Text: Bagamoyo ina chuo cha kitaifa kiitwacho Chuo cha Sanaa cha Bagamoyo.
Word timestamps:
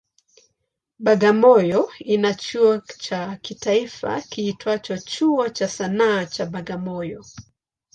Bagamoyo 1.05 1.91
ina 2.07 2.33
chuo 2.33 2.77
cha 2.97 3.35
kitaifa 3.41 4.21
kiitwacho 4.21 4.97
Chuo 4.97 5.49
cha 5.49 5.67
Sanaa 5.67 6.25
cha 6.25 6.45
Bagamoyo. 6.45 7.23